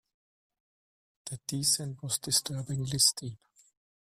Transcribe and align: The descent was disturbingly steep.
The 1.25 1.39
descent 1.45 2.01
was 2.01 2.17
disturbingly 2.17 2.97
steep. 2.97 3.37